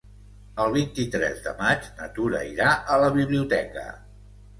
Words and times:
El 0.63 0.71
vint-i-tres 0.77 1.43
de 1.47 1.53
maig 1.59 1.85
na 1.99 2.07
Tura 2.15 2.39
irà 2.53 2.71
a 2.95 2.97
la 3.05 3.11
biblioteca. 3.19 3.85